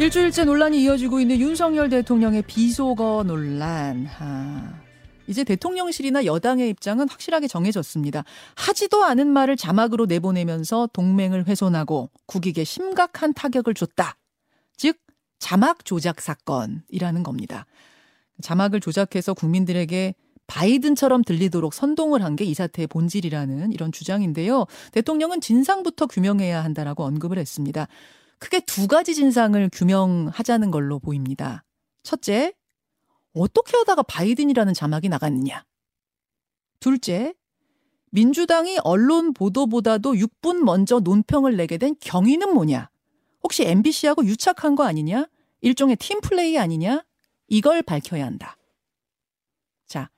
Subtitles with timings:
[0.00, 4.06] 일주일째 논란이 이어지고 있는 윤석열 대통령의 비속어 논란.
[4.18, 4.80] 아,
[5.26, 8.24] 이제 대통령실이나 여당의 입장은 확실하게 정해졌습니다.
[8.56, 14.16] 하지도 않은 말을 자막으로 내보내면서 동맹을 훼손하고 국익에 심각한 타격을 줬다.
[14.74, 14.96] 즉
[15.38, 17.66] 자막 조작 사건이라는 겁니다.
[18.40, 20.14] 자막을 조작해서 국민들에게
[20.46, 24.64] 바이든처럼 들리도록 선동을 한 게 이 사태의 본질이라는 이런 주장인데요.
[24.92, 27.86] 대통령은 진상부터 규명해야 한다라고 언급을 했습니다.
[28.40, 31.62] 크게 두 가지 진상을 규명하자는 걸로 보입니다.
[32.02, 32.52] 첫째,
[33.32, 35.64] 어떻게 하다가 바이든이라는 자막이 나갔느냐.
[36.80, 37.34] 둘째,
[38.10, 42.90] 민주당이 언론 보도보다도 6분 먼저 논평을 내게 된 경위는 뭐냐?
[43.44, 45.28] 혹시 MBC하고 유착한 거 아니냐?
[45.60, 47.04] 일종의 팀플레이 아니냐?
[47.46, 48.56] 이걸 밝혀야 한다.
[49.86, 50.10] 자,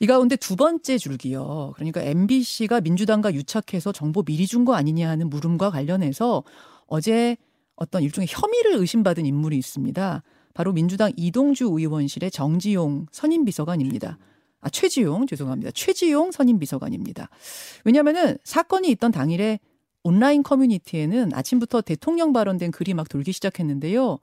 [0.00, 1.72] 이 가운데 두 번째 줄기요.
[1.76, 6.42] 그러니까 MBC가 민주당과 유착해서 정보 미리 준 거 아니냐 하는 물음과 관련해서
[6.88, 7.36] 어제
[7.76, 10.22] 어떤 일종의 혐의를 의심받은 인물이 있습니다.
[10.52, 14.18] 바로 민주당 이동주 의원실의 정지용 선임 비서관입니다.
[14.60, 15.70] 아, 최지용, 죄송합니다.
[15.70, 17.30] 최지용 선임 비서관입니다.
[17.84, 19.60] 왜냐면은 사건이 있던 당일에
[20.02, 24.18] 온라인 커뮤니티에는 아침부터 대통령 발언된 글이 막 돌기 시작했는데요.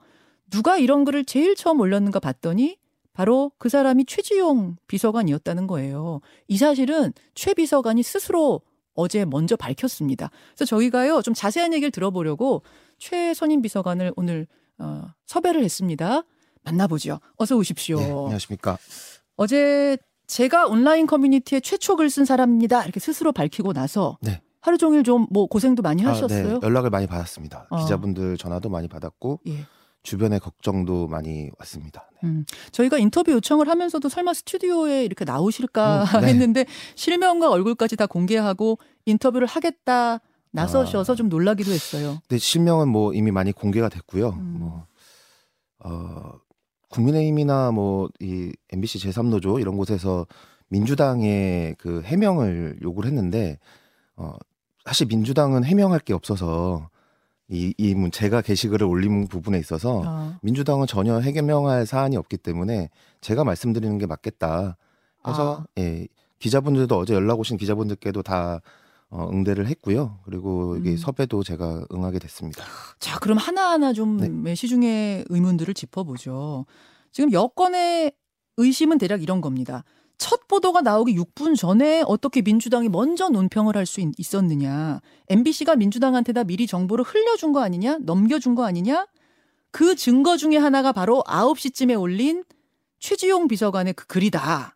[0.49, 2.77] 누가 이런 글을 제일 처음 올렸는가 봤더니
[3.13, 6.19] 바로 그 사람이 최지용 비서관이었다는 거예요.
[6.49, 8.61] 이 사실은 최 비서관이 스스로
[8.95, 10.31] 어제 먼저 밝혔습니다.
[10.55, 12.63] 그래서 저희가요 좀 자세한 얘기를 들어보려고
[12.97, 14.47] 최선임 비서관을 오늘
[14.79, 16.23] 어, 섭외를 했습니다.
[16.63, 17.19] 만나보죠.
[17.37, 17.97] 어서 오십시오.
[17.99, 18.77] 네, 안녕하십니까.
[19.35, 22.83] 어제 제가 온라인 커뮤니티에 최초 글 쓴 사람입니다.
[22.83, 24.41] 이렇게 스스로 밝히고 나서 네.
[24.61, 26.47] 하루 종일 좀 뭐 고생도 많이 하셨어요?
[26.47, 26.59] 아, 네.
[26.63, 27.67] 연락을 많이 받았습니다.
[27.69, 27.77] 어.
[27.83, 29.65] 기자분들 전화도 많이 받았고 예.
[30.05, 32.09] 주변에 걱정도 많이 왔습니다.
[32.23, 32.29] 네.
[32.29, 36.27] 음, 저희가 인터뷰 요청을 하면서도 설마 스튜디오에 이렇게 나오실까 음, 네.
[36.27, 42.21] 했는데 실명과 얼굴까지 다 공개하고 인터뷰를 하겠다 나서셔서 아, 좀 놀라기도 했어요.
[42.29, 44.29] 네, 실명은 뭐 이미 많이 공개가 됐고요.
[44.29, 44.55] 음.
[44.59, 44.87] 뭐
[45.79, 46.31] 어,
[46.89, 50.25] 국민의힘이나 뭐 이 MBC 제3노조 이런 곳에서
[50.69, 53.59] 민주당의 그 해명을 요구를 했는데
[54.15, 54.33] 어,
[54.85, 56.89] 사실 민주당은 해명할 게 없어서
[57.49, 60.39] 이, 이 제가 게시글을 올린 부분에 있어서 아.
[60.41, 62.89] 민주당은 전혀 해명할 사안이 없기 때문에
[63.21, 64.77] 제가 말씀드리는 게 맞겠다.
[65.27, 65.65] 해서 아.
[65.79, 66.07] 예,
[66.39, 68.61] 기자분들도 어제 연락 오신 기자분들께도 다
[69.09, 70.19] 어, 응대를 했고요.
[70.25, 70.97] 그리고 이게 음.
[70.97, 72.63] 섭외도 제가 응하게 됐습니다.
[72.99, 74.55] 자, 그럼 하나하나 좀 네.
[74.55, 76.65] 시중의 의문들을 짚어보죠.
[77.11, 78.11] 지금 여권의
[78.57, 79.83] 의심은 대략 이런 겁니다.
[80.17, 85.01] 첫 보도가 나오기 6분 전에 어떻게 민주당이 먼저 논평을 할 수 있었느냐.
[85.29, 87.99] MBC가 민주당한테 다 미리 정보를 흘려준 거 아니냐?
[88.01, 89.07] 넘겨준 거 아니냐?
[89.71, 92.43] 그 증거 중에 하나가 바로 9시쯤에 올린
[92.99, 94.75] 최지용 비서관의 그 글이다.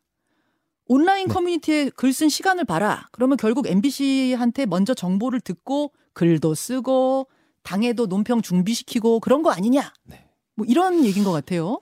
[0.88, 1.34] 온라인 네.
[1.34, 3.08] 커뮤니티에 글 쓴 시간을 봐라.
[3.12, 7.28] 그러면 결국 MBC한테 먼저 정보를 듣고 글도 쓰고
[7.64, 9.94] 당에도 논평 준비시키고 그런 거 아니냐?
[10.04, 10.26] 네.
[10.56, 11.80] 뭐 이런 얘기인 것 같아요.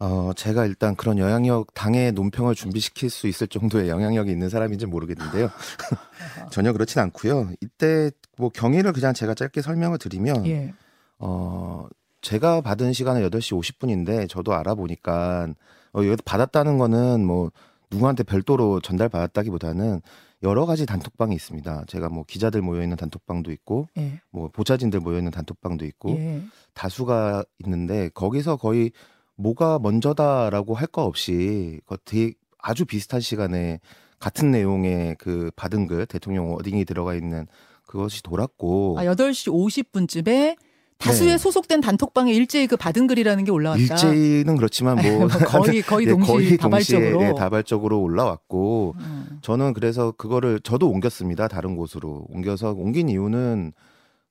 [0.00, 5.50] 어, 제가 일단 그런 영향력, 당의 논평을 준비시킬 수 있을 정도의 영향력이 있는 사람인지 모르겠는데요.
[6.50, 7.50] 전혀 그렇진 않고요.
[7.60, 10.72] 이때 뭐 경위를 그냥 제가 짧게 설명을 드리면, 예.
[11.18, 11.86] 어,
[12.22, 15.48] 제가 받은 시간은 8시 50분인데 저도 알아보니까,
[15.92, 17.50] 어, 이거 받았다는 거는 뭐
[17.90, 20.00] 누구한테 별도로 전달받았다기보다는
[20.42, 21.84] 여러 가지 단톡방이 있습니다.
[21.88, 24.22] 제가 뭐 기자들 모여 있는 단톡방도 있고, 예.
[24.30, 26.40] 뭐 보좌진들 모여 있는 단톡방도 있고, 예.
[26.72, 28.92] 다수가 있는데 거기서 거의
[29.40, 33.80] 뭐가 먼저다라고 할 거 없이 되게 아주 비슷한 시간에
[34.18, 37.46] 같은 내용의 그 받은 글 대통령 워딩이 들어가 있는
[37.86, 40.56] 그것이 돌았고 아 8시 50분쯤에
[40.98, 41.38] 다수의 네.
[41.38, 43.80] 소속된 단톡방에 일제히 그 받은 글이라는 게 올라왔다.
[43.80, 49.38] 일제히는 그렇지만 뭐 거의 거의 네, 동시 거의 다발적으로 동시에, 네, 다발적으로 올라왔고 음.
[49.40, 51.48] 저는 그래서 그거를 저도 옮겼습니다.
[51.48, 53.72] 다른 곳으로 옮겨서 옮긴 이유는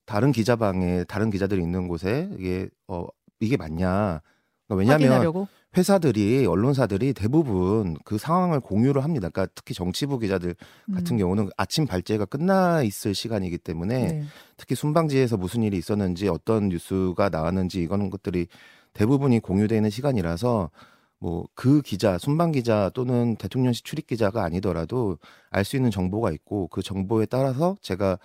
[0.05, 3.07] 다른 기자방에 다른 기자들이 있는 곳에 이게 어
[3.39, 4.21] 이게 맞냐
[4.69, 5.47] 그러니까 왜냐하면 확인하려고?
[5.75, 9.29] 회사들이 언론사들이 대부분 그 상황을 공유를 합니다.
[9.29, 10.55] 그러니까 특히 정치부 기자들
[10.93, 11.17] 같은 음.
[11.19, 14.23] 경우는 아침 발제가 끝나 있을 시간이기 때문에 네.
[14.57, 18.47] 특히 순방지에서 무슨 일이 있었는지 어떤 뉴스가 나왔는지 이거는 것들이
[18.93, 20.71] 대부분이 공유되는 시간이라서
[21.19, 25.17] 뭐 그 기자 순방 기자 또는 대통령실 출입 기자가 아니더라도
[25.49, 28.17] 알 수 있는 정보가 있고 그 정보에 따라서 제가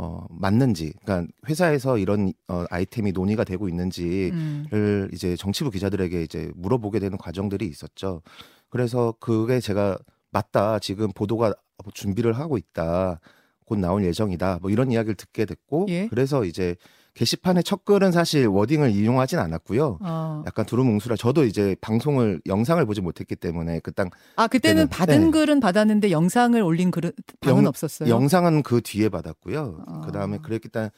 [0.00, 5.08] 어, 맞는지, 그러니까 회사에서 이런 어, 아이템이 논의가 되고 있는지를 음.
[5.12, 8.22] 이제 정치부 기자들에게 이제 물어보게 되는 과정들이 있었죠.
[8.68, 9.98] 그래서 그게 제가
[10.30, 10.78] 맞다.
[10.78, 11.52] 지금 보도가
[11.94, 13.18] 준비를 하고 있다.
[13.64, 14.60] 곧 나올 예정이다.
[14.62, 16.06] 뭐 이런 이야기를 듣게 됐고, 예?
[16.06, 16.76] 그래서 이제
[17.18, 19.98] 게시판의 첫 글은 사실 워딩을 이용하진 않았고요.
[20.00, 20.44] 어.
[20.46, 21.16] 약간 두루뭉술하.
[21.16, 25.30] 저도 이제 방송을 영상을 보지 못했기 때문에 그땅 아 그때는 그때는, 받은 네.
[25.32, 27.10] 글은 받았는데 영상을 올린 글은
[27.40, 28.08] 방은 없었어요.
[28.08, 29.84] 영상은 그 뒤에 받았고요.
[29.86, 30.02] 어.
[30.06, 30.90] 그 다음에 그랬기 때문에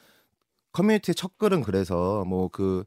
[0.71, 2.83] 커뮤니티 첫 글은 그래서 뭐 그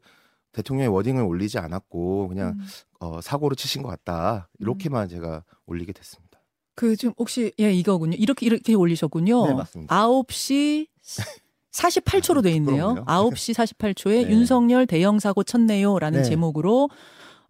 [0.53, 2.65] 대통령의 워딩을 올리지 않았고 그냥 음.
[3.01, 6.39] 어, 사고를 치신 것 같다 이렇게만 제가 올리게 됐습니다.
[6.75, 8.15] 그 지금 혹시 예 이거군요.
[8.17, 9.47] 이렇게 이렇게 올리셨군요.
[9.47, 10.07] 네, 맞습니다.
[10.07, 10.87] 9시
[11.75, 12.95] 48초로 돼 있네요.
[12.95, 13.05] 부끄럽네요.
[13.05, 14.31] 9시 48초에 네.
[14.31, 16.29] 윤석열 대형 사고 쳤네요라는 네.
[16.29, 16.89] 제목으로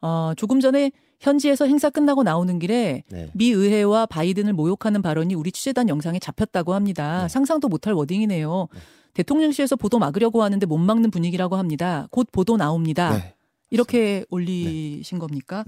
[0.01, 3.29] 어 조금 전에 현지에서 행사 끝나고 나오는 길에 네.
[3.33, 7.23] 미 의회와 바이든을 모욕하는 발언이 우리 취재단 영상에 잡혔다고 합니다.
[7.23, 7.27] 네.
[7.29, 8.67] 상상도 못할 워딩이네요.
[8.73, 8.79] 네.
[9.13, 12.07] 대통령실에서 보도 막으려고 하는데 못 막는 분위기라고 합니다.
[12.11, 13.17] 곧 보도 나옵니다.
[13.17, 13.33] 네.
[13.69, 15.63] 이렇게 올리신 겁니까?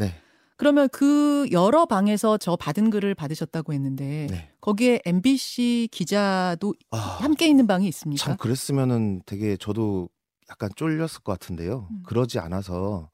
[0.58, 0.60] 네.
[0.60, 4.50] 그러면 그 여러 방에서 저 받은 글을 받으셨다고 했는데 네.
[4.60, 8.24] 거기에 MBC 기자도 아, 함께 있는 방이 있습니까?
[8.24, 10.10] 참 그랬으면은 되게 저도
[10.50, 11.88] 약간 쫄렸을 것 같은데요.
[11.92, 12.04] 음.
[12.06, 13.10] 그러지 않아서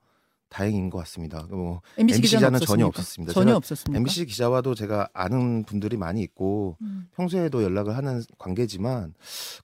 [0.49, 1.45] 다행인 것 같습니다.
[1.49, 3.31] 뭐 MBC MBC 기자는 기자는 전혀 없었습니까?
[3.31, 3.33] 없었습니다.
[3.33, 3.97] 전혀 제가 없었습니까?
[3.97, 7.09] MBC 기자와도 제가 아는 분들이 많이 있고 음.
[7.15, 9.15] 평소에도 연락을 하는 관계지만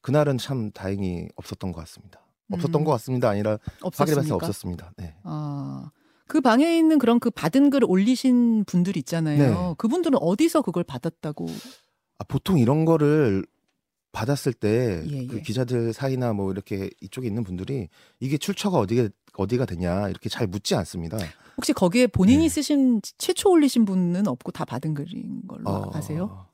[0.02, 2.20] 그날은 참 다행히 없었던 것 같습니다.
[2.52, 2.86] 없었던 음.
[2.86, 3.30] 것 같습니다.
[3.30, 4.36] 아니라 확인해봤을 때 없었습니까?
[4.36, 4.92] 없었습니다.
[4.98, 5.16] 네.
[5.24, 5.92] 아,
[6.30, 9.38] 그 방에 있는 그런 그 받은 글을 올리신 분들 있잖아요.
[9.38, 9.74] 네.
[9.80, 11.48] 그분들은 어디서 그걸 받았다고?
[12.20, 13.44] 아, 보통 이런 거를
[14.12, 15.42] 받았을 때그 예, 예.
[15.42, 17.90] 기자들 사이나 뭐 이렇게 이쪽에 있는 분들이
[18.20, 21.18] 이게 출처가 어디가 어디가 되냐 이렇게 잘 묻지 않습니다.
[21.58, 22.50] 혹시 거기에 본인이 네.
[22.50, 26.46] 쓰신 최초 올리신 분은 없고 다 받은 글인 걸로 어, 아세요?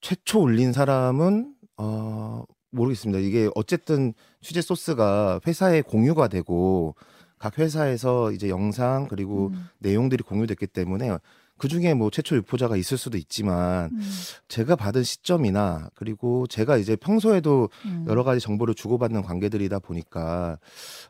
[0.00, 3.20] 최초 올린 사람은 어, 모르겠습니다.
[3.20, 6.96] 이게 어쨌든 취재 소스가 회사에 공유가 되고
[7.38, 11.18] 각 회사에서 이제 영상 그리고 음, 내용들이 공유됐기 때문에
[11.58, 14.10] 그 중에 뭐 최초 유포자가 있을 수도 있지만 음,
[14.48, 18.04] 제가 받은 시점이나 그리고 제가 이제 평소에도 음.
[18.08, 20.58] 여러 가지 정보를 주고받는 관계들이다 보니까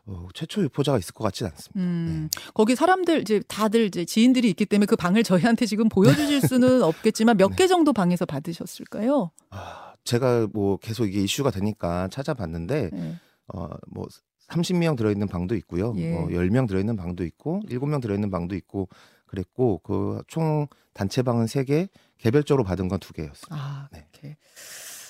[0.05, 1.79] 어, 최초 유포자가 있을 것 같지는 않습니다.
[1.79, 6.81] 음, 거기 사람들 이제 다들 이제 지인들이 있기 때문에 그 방을 저희한테 지금 보여주실 수는
[6.81, 7.55] 없겠지만 몇 네.
[7.57, 9.31] 개 정도 방에서 받으셨을까요?
[9.49, 13.15] 아, 제가 뭐 계속 이게 이슈가 되니까 찾아봤는데 네.
[13.53, 14.07] 어, 뭐
[14.49, 15.93] 30명 들어있는 방도 있고요.
[15.97, 16.11] 예.
[16.11, 18.87] 뭐 10명 들어있는 방도 있고 7명 들어있는 방도 있고
[19.25, 23.47] 그랬고 그 총 단체 방은 3개, 개별적으로 받은 건 2개였어요.
[23.51, 24.07] 아, 네.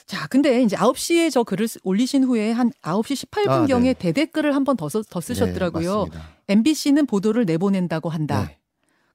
[0.05, 3.93] 자, 근데 이제 9시에 저 글을 쓰- 올리신 후에 한 9시 18분경에 아, 네.
[3.93, 6.05] 대댓글을 한 번 더 더 쓰셨더라고요.
[6.11, 6.19] 네.
[6.49, 8.45] MBC는 보도를 내보낸다고 한다.
[8.47, 8.57] 네.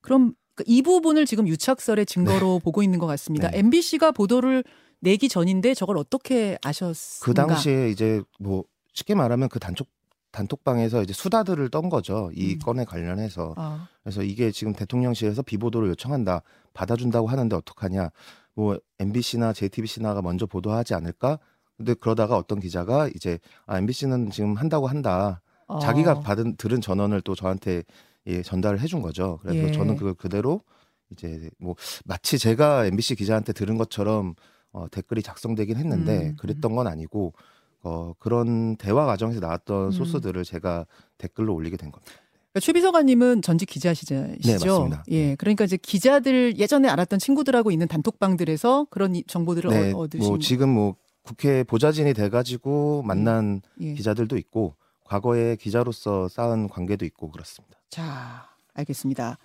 [0.01, 3.51] 그럼 그이 부분을 지금 유착설의 증거로 보고 있는 것 같습니다.
[3.51, 3.59] 네.
[3.61, 4.65] MBC가 보도를
[5.01, 6.99] 내기 전인데 저걸 어떻게 아셨는가?
[7.23, 9.89] 그 당시에 이제 뭐 쉽게 말하면 그 단톡
[10.33, 12.31] 단톡방에서 이제 수다들을 떤 거죠.
[12.35, 12.59] 이 음.
[12.59, 13.55] 건에 관련해서.
[13.57, 16.43] 아, 그래서 이게 지금 대통령실에서 비보도를 요청한다.
[16.75, 18.11] 받아준다고 하는데 어떡하냐.
[18.55, 21.39] 뭐 MBC나 JTBC나가 먼저 보도하지 않을까?
[21.77, 25.43] 근데 그러다가 어떤 기자가 이제 아 MBC는 지금 한다고 한다.
[25.67, 25.79] 어.
[25.79, 27.83] 자기가 받은 들은 전원을 또 저한테
[28.27, 29.39] 예, 전달을 해준 거죠.
[29.43, 29.73] 그래서 예.
[29.73, 30.63] 저는 그걸 그대로
[31.11, 31.75] 이제 뭐
[32.05, 34.35] 마치 제가 MBC 기자한테 들은 것처럼
[34.73, 37.35] 어, 댓글이 작성되긴 했는데 음, 그랬던 건 아니고
[37.83, 39.91] 어, 그런 대화 과정에서 나왔던 음.
[39.93, 40.87] 소스들을 제가
[41.19, 42.13] 댓글로 올리게 된 겁니다.
[42.53, 44.15] 그러니까 최 비서관님은 전직 기자시죠.
[44.15, 45.05] 네, 맞습니다.
[45.11, 50.29] 예, 그러니까 이제 기자들 예전에 알았던 친구들하고 있는 단톡방들에서 그런 이- 정보들을 네, 얻- 얻으신.
[50.29, 53.95] 뭐 지금 뭐 국회 보좌진이 돼가지고 만난 예.
[53.95, 54.75] 기자들도 있고
[55.05, 57.79] 과거에 기자로서 쌓은 관계도 있고 그렇습니다.
[57.91, 59.39] 자, 알겠습니다.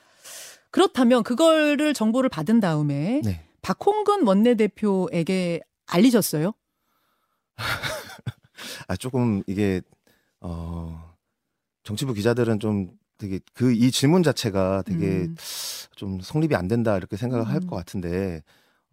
[0.71, 3.45] 그렇다면 그거를 정보를 받은 다음에 네.
[3.61, 6.53] 박홍근 원내대표에게 알리셨어요?
[8.87, 9.81] 아 조금 이게
[10.41, 11.13] 어
[11.83, 15.35] 정치부 기자들은 좀 되게 그 이 질문 자체가 되게 음.
[15.95, 17.67] 좀 성립이 안 된다 이렇게 생각을 할 음.
[17.67, 18.43] 것 같은데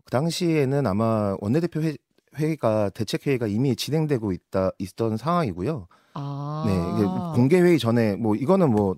[0.04, 1.96] 그 당시에는 아마 원내대표 회,
[2.36, 5.86] 회의가 대책 회의가 이미 진행되고 있다 있던 상황이고요.
[6.14, 6.64] 아.
[6.66, 8.96] 네, 이게 공개 회의 전에 뭐 이거는 뭐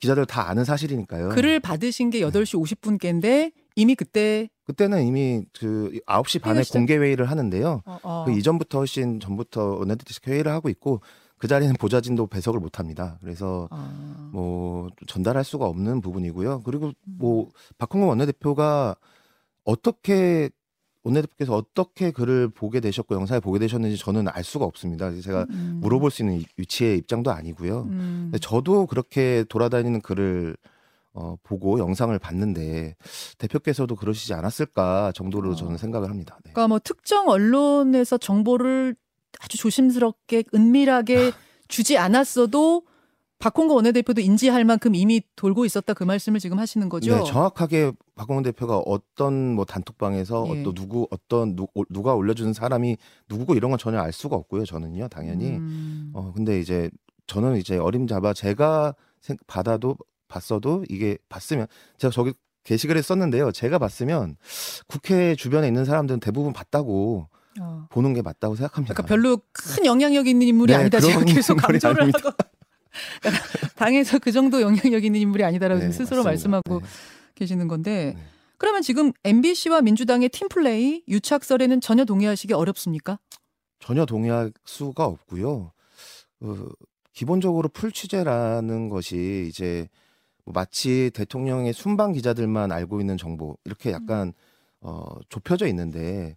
[0.00, 1.30] 기자들 다 아는 사실이니까요.
[1.30, 7.30] 글을 받으신 게 8시 50분께인데 이미 그때 그때는 이미 그 9시 반에 시작- 공개 회의를
[7.30, 7.82] 하는데요.
[7.84, 8.24] 어, 어.
[8.26, 11.00] 그 이전부터 훨씬 전부터 원내대책 회의를 하고 있고
[11.38, 13.18] 그 자리는 보좌진도 배석을 못 합니다.
[13.22, 14.28] 그래서 아.
[14.32, 16.62] 뭐 전달할 수가 없는 부분이고요.
[16.64, 16.92] 그리고 음.
[17.18, 18.94] 뭐 박홍근 원내대표가
[19.64, 20.50] 어떻게
[21.02, 25.10] 원내대표께서 어떻게 글을 보게 되셨고 영상을 보게 되셨는지 저는 알 수가 없습니다.
[25.18, 25.78] 제가 음.
[25.80, 27.82] 물어볼 수 있는 위- 위치의 입장도 아니고요.
[27.88, 28.32] 음.
[28.42, 30.56] 저도 그렇게 돌아다니는 글을
[31.12, 32.94] 어, 보고 영상을 봤는데
[33.38, 35.54] 대표께서도 그러시지 않았을까 정도로 어.
[35.54, 36.36] 저는 생각을 합니다.
[36.44, 36.52] 네.
[36.52, 38.94] 그러니까 뭐 특정 언론에서 정보를
[39.40, 41.32] 아주 조심스럽게 은밀하게
[41.68, 42.84] 주지 않았어도
[43.38, 47.16] 박홍근 원내대표도 인지할 만큼 이미 돌고 있었다 그 말씀을 지금 하시는 거죠.
[47.16, 50.60] 네, 정확하게 박홍근 대표가 어떤 뭐 단톡방에서 예.
[50.60, 52.98] 어떤 누구 어떤 누, 오- 누가 올려주는 사람이
[53.30, 54.66] 누구고 이런 건 전혀 알 수가 없고요.
[54.66, 55.56] 저는요, 당연히.
[55.56, 56.10] 음.
[56.12, 56.90] 어 근데 이제
[57.28, 59.96] 저는 이제 어림잡아 제가 생- 받아도
[60.30, 61.66] 봤어도 이게 봤으면
[61.98, 62.32] 제가 저기
[62.64, 63.52] 게시글에 썼는데요.
[63.52, 64.36] 제가 봤으면
[64.86, 67.28] 국회 주변에 있는 사람들은 대부분 봤다고
[67.60, 67.86] 어.
[67.90, 68.94] 보는 게 맞다고 생각합니다.
[68.94, 71.00] 그러니까 별로 큰 영향력 있는 인물이 네, 아니다.
[71.00, 72.18] 제가 계속 강조를 아닙니다.
[72.28, 72.36] 하고
[73.76, 76.28] 당에서 그 정도 영향력 있는 인물이 아니다라고 네, 스스로 맞습니다.
[76.30, 76.86] 말씀하고 네.
[77.34, 78.22] 계시는 건데 네.
[78.58, 83.18] 그러면 지금 MBC와 민주당의 팀플레이 유착설에는 전혀 동의하시기 어렵습니까?
[83.78, 85.72] 전혀 동의할 수가 없고요.
[86.42, 86.56] 어,
[87.14, 89.98] 기본적으로 풀 취재라는 것이 이제 뭐
[90.44, 93.94] 마치 대통령의 순방 기자들만 알고 있는 정보 이렇게 음.
[93.94, 94.32] 약간
[94.80, 96.36] 어, 좁혀져 있는데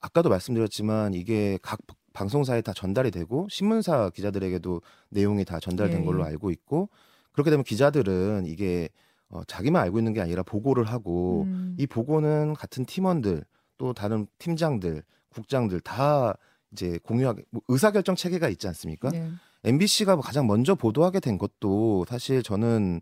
[0.00, 1.78] 아까도 말씀드렸지만 이게 각
[2.12, 6.04] 방송사에 다 전달이 되고 신문사 기자들에게도 내용이 다 전달된 예.
[6.04, 6.88] 걸로 알고 있고
[7.32, 8.88] 그렇게 되면 기자들은 이게
[9.30, 11.76] 어, 자기만 알고 있는 게 아니라 보고를 하고 음.
[11.78, 13.44] 이 보고는 같은 팀원들
[13.76, 16.34] 또 다른 팀장들 국장들 다
[16.72, 19.10] 이제 공유하게 뭐 의사결정 체계가 있지 않습니까?
[19.10, 19.30] 네.
[19.64, 23.00] MBC가 가장 먼저 보도하게 된 것도 사실 저는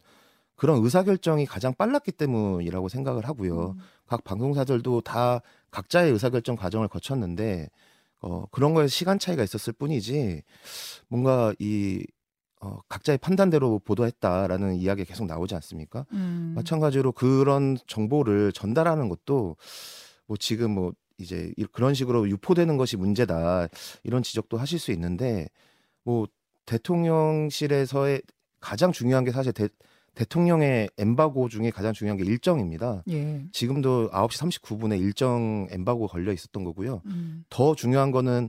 [0.57, 3.71] 그런 의사결정이 가장 빨랐기 때문이라고 생각을 하고요.
[3.71, 3.79] 음.
[4.07, 7.69] 각 방송사들도 다 각자의 의사결정 과정을 거쳤는데
[8.21, 10.43] 어, 그런 거에 시간 차이가 있었을 뿐이지
[11.09, 12.05] 뭔가 이
[12.61, 16.07] 어, 각자의 판단대로 보도했다라는 이야기가 계속 나오지 않습니까?
[16.13, 16.53] 음.
[16.57, 19.57] 마찬가지로 그런 정보를 전달하는 것도
[20.27, 23.69] 뭐 지금 뭐 이제 그런 식으로 유포되는 것이 문제다
[24.03, 25.49] 이런 지적도 하실 수 있는데
[26.03, 26.27] 뭐
[26.65, 28.23] 대통령실에서의
[28.61, 29.69] 가장 중요한 게 사실 대,
[30.17, 33.05] 대통령의 엠바고 중에 가장 중요한 게 일정입니다.
[33.11, 33.45] 예.
[33.53, 37.03] 지금도 9시 39분에 일정 엠바고 걸려 있었던 거고요.
[37.07, 37.45] 음.
[37.51, 38.49] 더 중요한 거는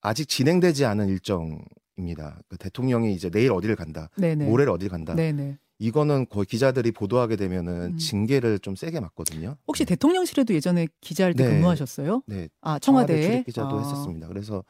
[0.00, 2.40] 아직 진행되지 않은 일정입니다.
[2.48, 4.46] 그 대통령이 이제 내일 어디를 간다, 네네.
[4.46, 5.14] 모레 어디를 간다.
[5.14, 5.58] 네네.
[5.78, 7.96] 이거는 거의 기자들이 보도하게 되면은 음.
[7.98, 9.56] 징계를 좀 세게 맞거든요.
[9.68, 9.94] 혹시 네.
[9.94, 11.54] 대통령실에도 예전에 기자할 때 네.
[11.54, 12.22] 근무하셨어요?
[12.26, 12.48] 네.
[12.62, 13.80] 아 청와대, 청와대 출입 기자도 아.
[13.80, 14.28] 했었습니다.
[14.28, 14.64] 그래서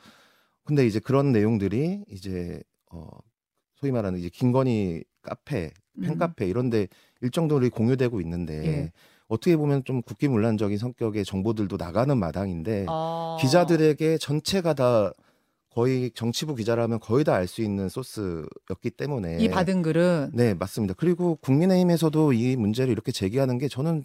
[0.64, 3.06] 근데 이제 그런 내용들이 이제 어
[3.76, 6.50] 소위 말하는 이제 김건희 카페 팬카페 음.
[6.50, 6.88] 이런데
[7.20, 8.92] 일정들이 공유되고 있는데 예.
[9.28, 13.38] 어떻게 보면 좀 국기문란적인 성격의 정보들도 나가는 마당인데 아.
[13.40, 15.12] 기자들에게 전체가 다
[15.70, 20.92] 거의 정치부 기자라면 거의 다 알 수 있는 소스였기 때문에 이 받은 글은 네 맞습니다.
[20.98, 24.04] 그리고 국민의힘에서도 이 문제를 이렇게 제기하는 게 저는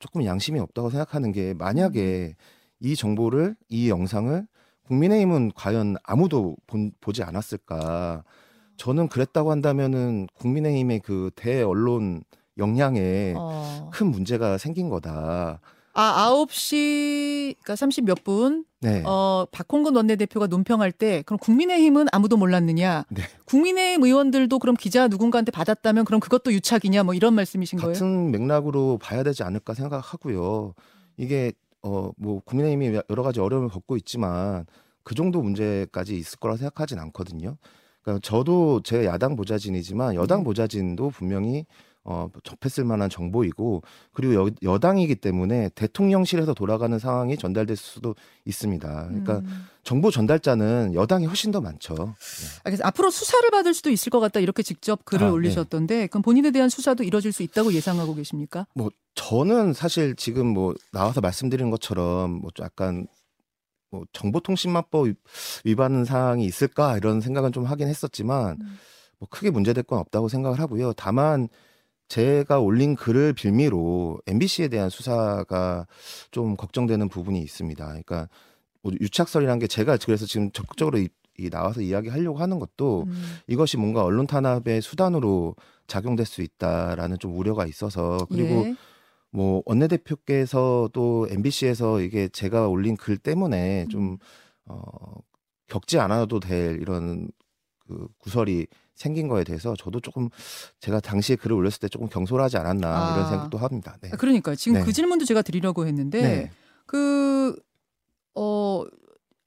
[0.00, 2.44] 조금 양심이 없다고 생각하는 게 만약에 음.
[2.80, 4.46] 이 정보를 이 영상을
[4.88, 8.24] 국민의힘은 과연 아무도 본, 보지 않았을까?
[8.76, 12.24] 저는 그랬다고 한다면은 국민의힘의 그 대언론
[12.58, 13.90] 역량에 어.
[13.92, 15.60] 큰 문제가 생긴 거다.
[15.96, 19.04] 아, 9시, 그러니까 30 몇 분, 네.
[19.06, 23.04] 어, 박홍근 원내대표가 논평할 때, 그럼 국민의힘은 아무도 몰랐느냐?
[23.10, 23.22] 네.
[23.44, 27.04] 국민의힘 의원들도 그럼 기자 누군가한테 받았다면 그럼 그것도 유착이냐?
[27.04, 27.94] 뭐 이런 말씀이신 같은 거예요?
[27.94, 30.74] 같은 맥락으로 봐야 되지 않을까 생각하고요.
[31.16, 31.52] 이게,
[31.82, 34.66] 어, 뭐, 국민의힘이 여러 가지 어려움을 겪고 있지만
[35.04, 37.56] 그 정도 문제까지 있을 거라 생각하진 않거든요.
[38.04, 40.44] 그러니까 저도 제 야당 보좌진이지만 여당 네.
[40.44, 41.64] 보좌진도 분명히
[42.06, 43.82] 어, 접했을 만한 정보이고
[44.12, 49.06] 그리고 여, 여당이기 때문에 대통령실에서 돌아가는 상황이 전달될 수도 있습니다.
[49.08, 49.66] 그러니까 음.
[49.84, 51.94] 정보 전달자는 여당이 훨씬 더 많죠.
[51.94, 52.60] 네.
[52.64, 52.88] 알겠습니다.
[52.88, 55.32] 앞으로 수사를 받을 수도 있을 것 같다 이렇게 직접 글을 아, 네.
[55.32, 56.06] 올리셨던데 네.
[56.06, 58.66] 그럼 본인에 대한 수사도 이뤄질 수 있다고 예상하고 계십니까?
[58.74, 63.06] 뭐 저는 사실 지금 뭐 나와서 말씀드린 것처럼 뭐 약간
[63.94, 65.06] 뭐 정보통신망법
[65.64, 68.78] 위반 사항이 있을까 이런 생각은 좀 하긴 했었지만 음.
[69.18, 70.92] 뭐 크게 문제될 건 없다고 생각을 하고요.
[70.94, 71.48] 다만
[72.08, 75.86] 제가 올린 글을 빌미로 MBC에 대한 수사가
[76.30, 77.86] 좀 걱정되는 부분이 있습니다.
[77.86, 78.28] 그러니까
[78.82, 81.08] 뭐 유착설이라는 게 제가 그래서 지금 적극적으로 이,
[81.38, 83.38] 이 나와서 이야기하려고 하는 것도 음.
[83.46, 85.54] 이것이 뭔가 언론 탄압의 수단으로
[85.86, 88.74] 작용될 수 있다라는 좀 우려가 있어서 그리고 예.
[89.34, 94.16] 뭐 원내대표께서도 MBC에서 이게 제가 올린 글 때문에 좀
[94.64, 94.78] 어,
[95.66, 97.28] 겪지 않아도 될 이런
[97.80, 100.28] 그 구설이 생긴 거에 대해서 저도 조금
[100.78, 103.14] 제가 당시에 글을 올렸을 때 조금 경솔하지 않았나 아.
[103.16, 103.96] 이런 생각도 합니다.
[104.00, 104.10] 네.
[104.10, 104.84] 그러니까 지금 네.
[104.84, 106.50] 그 질문도 제가 드리려고 했는데 네.
[106.86, 107.56] 그
[108.36, 108.84] 어,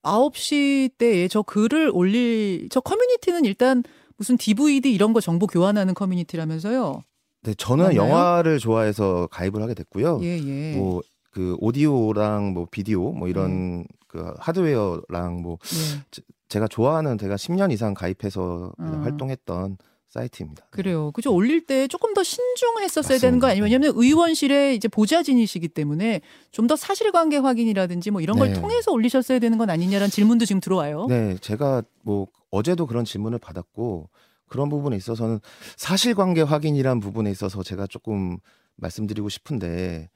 [0.04, 3.84] 9시 때에 저 글을 올릴 저 커뮤니티는 일단
[4.18, 7.04] 무슨 DVD 이런 거 정보 교환하는 커뮤니티라면서요.
[7.44, 8.02] 네, 저는 맞나요?
[8.02, 10.20] 영화를 좋아해서 가입을 하게 됐고요.
[10.24, 10.76] 예, 예.
[10.78, 11.02] 뭐
[11.38, 13.86] 그 오디오랑 뭐 비디오 뭐 이런 음.
[14.08, 16.22] 그 하드웨어랑 뭐 예.
[16.50, 19.04] 제가 좋아하는 제가 10년 이상 가입해서 음.
[19.04, 19.78] 활동했던
[20.10, 20.64] 사이트입니다.
[20.64, 20.68] 네.
[20.72, 21.12] 그래요.
[21.12, 21.32] 그죠.
[21.32, 23.22] 올릴 때 조금 더 신중했었어야 맞습니다.
[23.22, 28.54] 되는 거 아니면 왜냐면 의원실에 이제 보좌진이시기 때문에 좀 더 사실관계 확인이라든지 뭐 이런 걸
[28.54, 28.60] 네.
[28.60, 31.06] 통해서 올리셨어야 되는 건 아니냐라는 질문도 지금 들어와요.
[31.08, 34.10] 네, 제가 뭐 어제도 그런 질문을 받았고
[34.48, 35.40] 그런 부분에 있어서는
[35.76, 38.38] 사실관계 확인이란 부분에 있어서 제가 조금
[38.78, 40.10] 말씀드리고 싶은데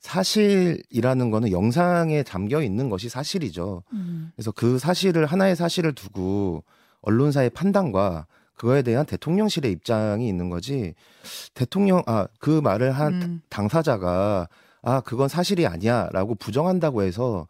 [0.00, 3.82] 사실이라는 거는 영상에 담겨 있는 것이 사실이죠.
[3.92, 4.32] 음.
[4.34, 6.64] 그래서 그 사실을 하나의 사실을 두고
[7.02, 10.94] 언론사의 판단과 그거에 대한 대통령실의 입장이 있는 거지
[11.54, 13.42] 대통령 아 그 말을 한 음.
[13.48, 14.48] 당사자가
[14.82, 17.46] 아 그건 사실이 아니야라고 부정한다고 해서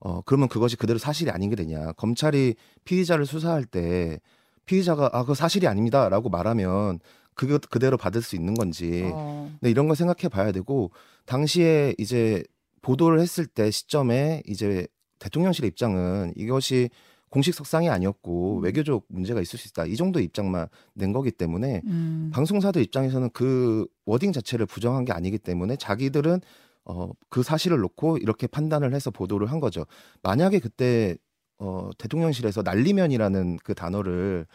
[0.00, 4.20] 어 그러면 그것이 그대로 사실이 아닌 게 되냐 검찰이 피의자를 수사할 때
[4.66, 7.00] 피의자가 아, 그 사실이 아닙니다라고 말하면
[7.34, 9.50] 그거 그대로 받을 수 있는 건지 어.
[9.60, 10.90] 네, 이런 걸 생각해 봐야 되고
[11.24, 12.42] 당시에 이제
[12.82, 14.86] 보도를 했을 때 시점에 이제
[15.18, 16.90] 대통령실의 입장은 이것이
[17.30, 18.62] 공식 석상이 아니었고 음.
[18.62, 19.86] 외교적 문제가 있을 수 있다.
[19.86, 22.30] 이 정도 입장만 낸 거기 때문에 음.
[22.32, 26.40] 방송사들 입장에서는 그 워딩 자체를 부정한 게 아니기 때문에 자기들은
[26.84, 29.86] 어, 그 사실을 놓고 이렇게 판단을 해서 보도를 한 거죠.
[30.22, 31.16] 만약에 그때
[31.62, 34.46] 어, 대통령실에서 난리면이라는 그 단어를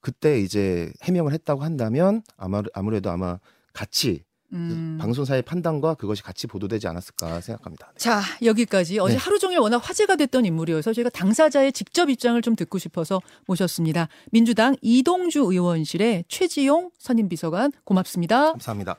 [0.00, 3.38] 그때 이제 해명을 했다고 한다면 아마 아무래도 아마
[3.72, 4.98] 같이 음.
[5.00, 7.92] 방송사의 판단과 그것이 같이 보도되지 않았을까 생각합니다.
[7.92, 7.98] 네.
[7.98, 9.18] 자 여기까지 어제 네.
[9.18, 14.08] 하루 종일 워낙 화제가 됐던 인물이어서 저희가 당사자의 직접 입장을 좀 듣고 싶어서 모셨습니다.
[14.32, 18.52] 민주당 이동주 의원실의 최지용 선임 비서관 고맙습니다.
[18.52, 18.98] 감사합니다.